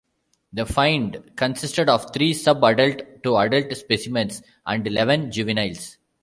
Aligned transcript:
The 0.51 0.65
find 0.65 1.31
consisted 1.35 1.87
of 1.87 2.11
three 2.11 2.33
sub-adult 2.33 3.21
to 3.21 3.37
adult 3.37 3.77
specimens 3.77 4.41
and 4.65 4.87
eleven 4.87 5.31
juveniles. 5.31 5.99